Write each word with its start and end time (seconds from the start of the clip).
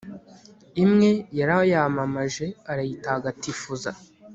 imwe 0.83 1.09
yarayamamaje, 1.39 2.45
arayitagatifuza 2.71 3.91